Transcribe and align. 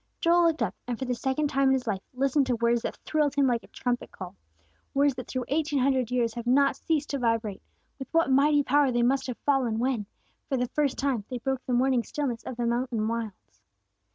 Joel 0.19 0.45
looked 0.47 0.63
up, 0.63 0.73
and, 0.87 0.97
for 0.97 1.05
the 1.05 1.13
second 1.13 1.49
time 1.49 1.67
in 1.67 1.73
his 1.73 1.85
life, 1.85 2.01
listened 2.15 2.47
to 2.47 2.55
words 2.55 2.81
that 2.81 2.97
thrilled 3.05 3.35
him 3.35 3.45
like 3.45 3.61
a 3.61 3.67
trumpet 3.67 4.09
call, 4.11 4.35
words 4.95 5.13
that 5.13 5.27
through 5.27 5.45
eighteen 5.47 5.77
hundred 5.77 6.09
years 6.09 6.33
have 6.33 6.47
not 6.47 6.75
ceased 6.75 7.11
to 7.11 7.19
vibrate; 7.19 7.61
with 7.99 8.07
what 8.11 8.31
mighty 8.31 8.63
power 8.63 8.91
they 8.91 9.03
must 9.03 9.27
have 9.27 9.37
fallen 9.45 9.77
when, 9.77 10.07
for 10.49 10.57
the 10.57 10.69
first 10.69 10.97
time, 10.97 11.23
they 11.29 11.37
broke 11.37 11.63
the 11.67 11.73
morning 11.73 12.01
stillness 12.01 12.41
of 12.47 12.57
those 12.57 12.67
mountain 12.67 13.07
wilds! 13.07 13.61